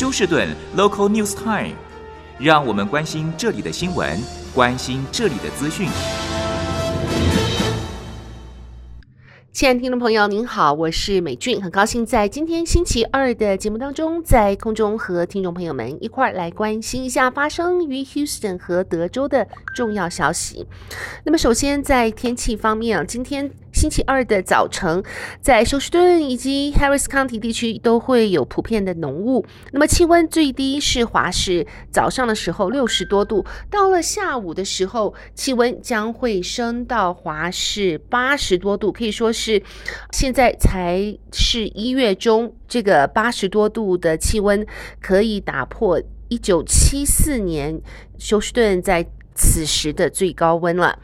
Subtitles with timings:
[0.00, 0.48] 休士顿
[0.78, 1.74] Local News Time，
[2.38, 4.18] 让我们关心这里的新闻，
[4.54, 5.90] 关心这里的资讯。
[9.52, 20.66] 亲爱的听众朋友，您好，我是美俊，很高兴在今天星期二的节目当中，在空中和听众朋友们一块来关心一下发生于 Houston 和德州的重要消息。
[21.24, 23.50] 那么，首先在天气方面啊，今天。
[23.72, 25.02] 星期二的早晨，
[25.40, 29.44] 在休斯顿以及 Harris County 地区都会有普遍的浓雾。
[29.72, 39.62] 那么气温最低是华氏早上的时候六十多度，到了下午的时候，气温将会升到华氏八十多度，可以说是
[40.12, 44.66] 现在才是一月中，这个八十多度的气温
[45.00, 47.80] 可以打破一九七四年
[48.18, 49.06] 休斯顿在。
[49.34, 50.98] 此时的最高温了。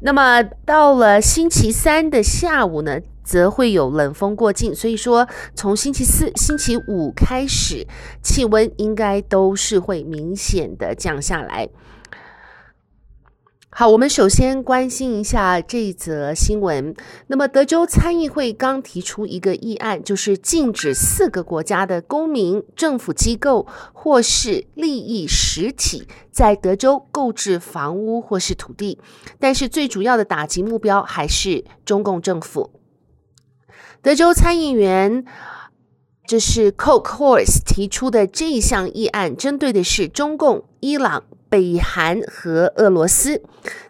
[0.00, 7.86] 那么到了星期三的下午呢，则会有冷风过境，所以说从星期四、星期五开始，
[8.22, 11.68] 气温应该都是会明显的降下来。
[13.74, 16.94] 好，我们首先关心一下这则新闻。
[17.28, 28.98] 那么，德州参议会刚提出一个议案，就是禁止四个国家的公民、政府机构或是利益实体在德州购置房屋或是土地。
[29.40, 32.72] 但是，最主要的打击目标还是中共政府。
[34.02, 35.24] 德州参议员
[36.26, 41.24] 这是 Coke Horse 提出的这一项议案，针对的是中共、伊朗。
[41.52, 43.42] 北韩和俄罗斯，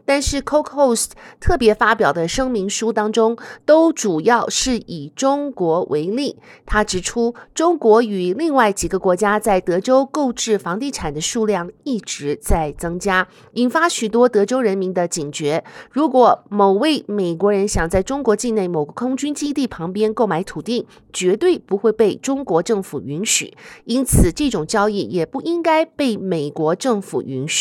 [0.04, 6.40] 但是 c o c o s t 特别发表的声明书当中，都主要是以中国为例。
[6.66, 15.62] 他指出，中国与另外几个国家在德州购置房地产的数量一直在增加，引发许多德州人民的警觉。
[15.92, 27.51] 如果某位美国人想在中国境内某个空军基地旁边购买土地，绝对不会被中国政府允许，因此这种交易也不应该被美国政府允许。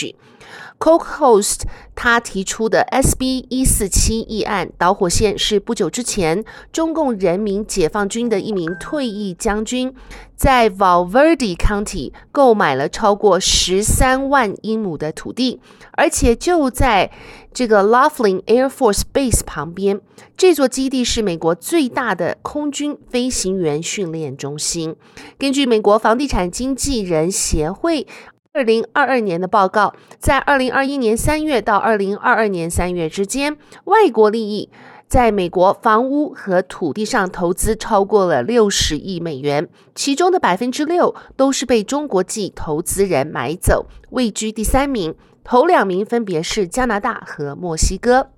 [0.80, 1.62] Coke Host
[1.94, 9.94] 他提出的 SB 一四七议案导火线是不久之前，中共人民解放军的一名退役将军
[10.36, 17.12] 在 Val Verde County 购买了超过十三万英亩的土地，而且就在
[17.54, 20.02] 这个 Laughlin Air Force Base 旁边。
[20.36, 24.96] 这座基地是美国最大的空军飞行员训练中心。
[25.38, 28.08] 根据美国房地产经纪人协会。
[28.54, 34.70] 二零二二年的报告，在二零二一年三月到二零二二年三月之间，外国利益
[35.08, 48.32] 在美国房屋和土地上投资超过了六十亿美元，其中的百分之六都是被中国籍投资人买走，位居第三名，头两名分别是加拿大和墨西哥。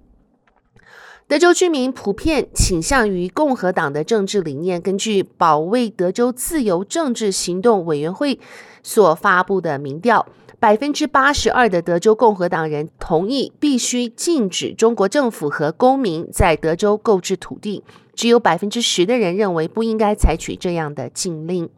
[1.26, 4.82] 德州居民普遍倾向于共和党的政治理念。
[4.82, 8.40] 根据保卫德州自由政治行动委员会
[8.84, 10.28] 所发布的民调，
[10.60, 21.70] 百分之八十二的德州共和党人同意必须禁止中国政府和公民在德州购置土地，只有百分之十的人认为不应该采取这样的禁令。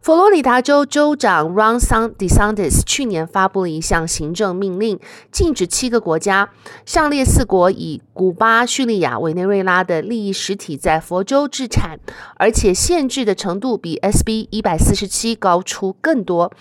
[0.00, 4.98] 佛罗里达州州长 Ron DeSantis 去年发布了一项行政命令，
[5.32, 6.50] 禁止七个国家，
[6.86, 11.98] 上列四国以古巴、叙利亚、委内瑞拉的利益实体在佛州置产，
[12.36, 16.52] 而且限制的程度比 SB 一百四十七高出更多。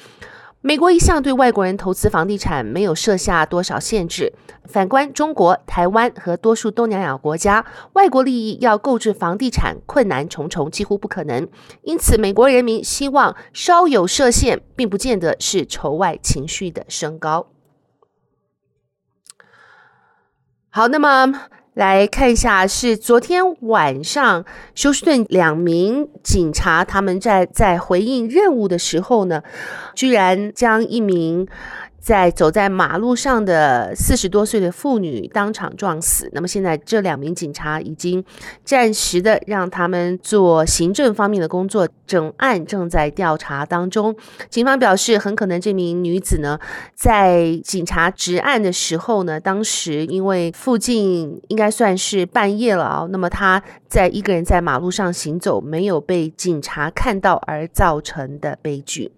[0.61, 4.33] 美国一向对外国人投资房地产没有设下多少限制，
[4.65, 11.47] 反观中国、台湾和多数东南亚国家，外国利益要购置房地产困难重重，几乎不可能。
[11.83, 17.47] 因此，美国人民希望稍有设限，并不见得是仇外情绪的升高。
[20.69, 21.49] 好，那么。
[21.77, 24.43] 来看一下，是昨天晚上
[24.73, 29.43] 休斯顿两名警察，他们在在回应任务的时候呢，
[29.93, 31.47] 居然将一名。
[31.99, 36.29] 在走在马路上的四十多岁的妇女当场撞死。
[36.31, 38.23] 那么现在这两名警察已经
[38.63, 44.15] 暂时的让他们做行政方面的工作，整案正在调查当中。
[44.49, 46.59] 警方表示，很可能这名女子呢，
[46.95, 59.11] 在警察执案的时候呢，当时因为附近应该算是半夜了啊，那么她在一个人在马路上行走，没有被警察看到而造成的悲剧。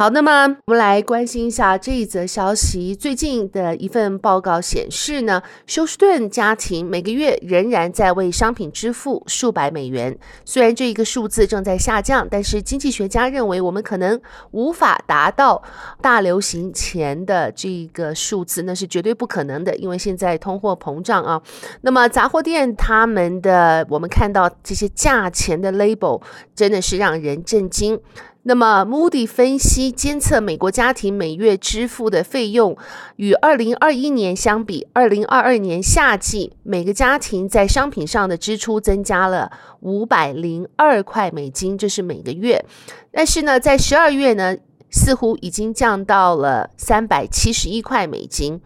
[0.00, 2.94] 好，那么我们来关心一下这一则消息。
[2.94, 10.16] 最近的一份报告显示呢，休斯顿家庭每个月仍然在为商品支付数百美元。
[10.44, 14.20] 虽然这一个数字正在下降，但是经济学家认为我们可能
[14.52, 15.60] 无法达到
[16.00, 21.42] 大流行前的这个数字，那是绝对不可能的，因为现在通货膨胀啊。
[21.80, 26.22] 那么杂货店他们的我们看到这些价钱的 label
[26.54, 28.00] 真的是让人震惊。
[28.44, 32.78] 那么，Moody 分析监测美国家庭每月支付的费用，
[33.16, 39.50] 与二零二一年相比，二零二二年夏季每个家庭在商品上的支出增加了
[39.80, 42.64] 五百零二块美金，这是每个月。
[43.10, 44.56] 但是呢，在十二月呢，
[44.88, 48.62] 似乎已经降到了三百七十一块美金，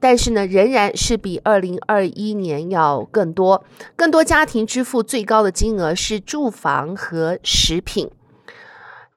[0.00, 3.64] 但是呢，仍然是比二零二一年要更多。
[3.96, 8.08] 更多家庭支付最高的金额是住房和食品。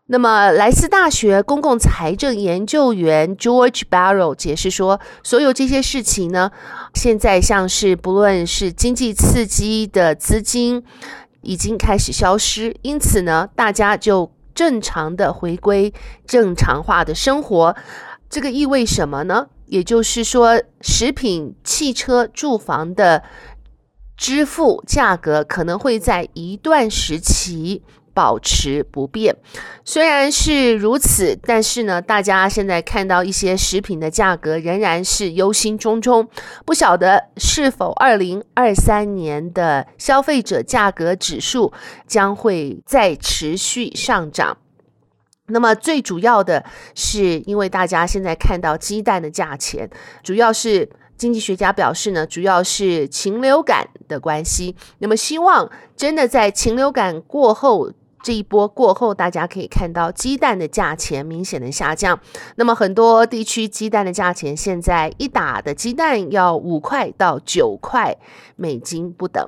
[0.10, 6.50] 那么，莱斯大学公共财政研究员 George Barrow 解释说，所有这些事情呢，
[6.94, 10.82] 现在像是不论是经济刺激的资金
[11.42, 15.94] 已经开始消失，因此呢，大家就正常的回归
[16.26, 17.76] 正常化的生活。
[18.30, 19.48] 这个意味什么呢？
[19.66, 23.24] 也就是说，食品、汽车、住房的
[24.16, 27.84] 支付价格可能会在一段时期。
[28.18, 29.36] 保持不变，
[29.86, 36.28] 虽然是如此，但是呢，大家现在看到一些食品的价格仍然是忧心忡忡，
[36.66, 41.72] 不晓得是否二零二三年的消费者价格指数
[42.08, 44.58] 将会再持续上涨。
[45.50, 46.66] 那么最主要的
[46.96, 49.88] 是，因为大家现在看到鸡蛋的价钱，
[50.24, 54.76] 主要是经济学家表示呢，主要是禽流感的关系。
[54.98, 57.92] 那么希望真的在禽流感过后。
[58.22, 62.20] 这一波过后，大家可以看到鸡蛋的价钱明显的下降。
[62.56, 68.18] 那么很多地区鸡蛋的价钱现在一打的鸡蛋要五块到九块
[68.56, 69.48] 美金不等。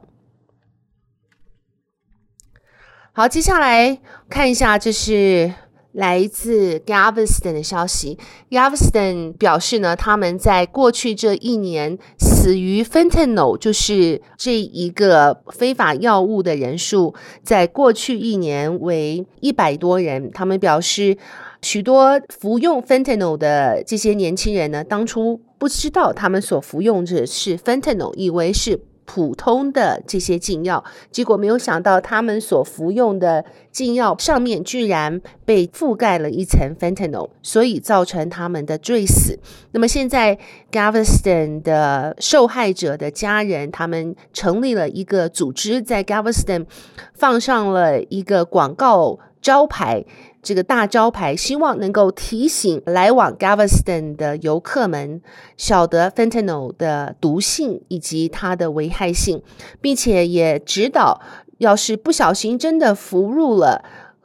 [3.11, 3.99] 好，接下来
[4.29, 5.53] 看一下，这是。
[5.99, 8.17] 来自 Gaveston 的消息
[8.49, 17.13] ，Gaveston 表示呢，他们在过去这一年死于 Fentanyl，就是这一个非法药物的人数，
[17.43, 20.31] 在过去一年为一百多人。
[20.31, 21.17] 他们表示，
[21.61, 28.79] 许多服用 Fentanyl 的这些年轻人呢，当初不知道他们所服用的是 Fentanyl，以为是。
[29.11, 39.39] 普通的这些禁药，结果没有想到，他们所服用的禁药上面居然被覆盖了一层 fentanyl，所以造成他们的坠死。
[39.71, 40.37] 那么现在
[40.71, 46.67] ，Gaveston 的受害者的家人，他们成立了一个组织，在 Gaveston
[47.15, 50.05] 放上了一个广告招牌。
[50.41, 55.21] 这个大招牌，希望能够提醒来往 Gaveston 的游客们
[55.57, 59.43] 晓得 Fentanyl 的毒性以及它的危害性，
[59.81, 61.19] 并且也指导，
[61.57, 63.83] 要是不小心真的服入了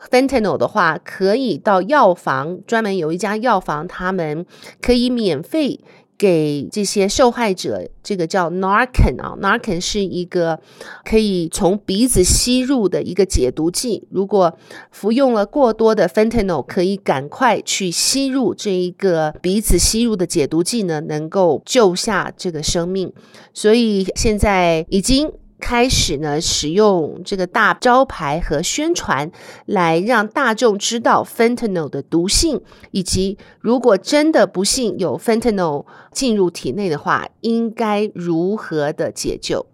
[0.09, 4.47] Fentanyl 的话，可以到药房，专门有一家药房，他们
[4.81, 5.81] 可以免费。
[6.17, 10.61] 给这些受害者，这个叫 Narcan 啊，Narcan 是一个
[11.05, 14.07] 可以从鼻子吸入的一个解毒剂。
[14.11, 14.57] 如果
[14.91, 23.13] 服用了过多的 Fentanyl，可以赶快去吸入这一个鼻子吸入的解毒剂呢，能够救下这个生命。
[23.53, 25.33] 所以现在已经。
[25.65, 29.33] 开始呢，使用这个大招牌和宣传，
[29.65, 39.65] 来让大众知道 Fentanyl 的毒性，以及如果真的不幸有 Fentanyl 进入体内的话，应该如何的解救。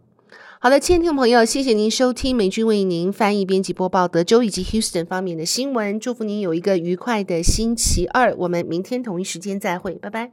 [0.60, 5.98] 好的，亲爱的听众朋友，谢谢您收听美军为您翻译、编辑、播报德州以及 Houston 方面的新闻。
[5.98, 8.32] 祝福您有一个愉快的星期二。
[8.38, 10.30] 我们明天同一时间再会，拜拜。